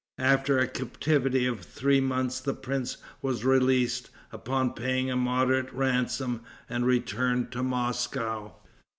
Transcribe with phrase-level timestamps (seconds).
[0.17, 6.41] After a captivity of three months the prince was released, upon paying a moderate ransom,
[6.67, 8.55] and returned to Moscow.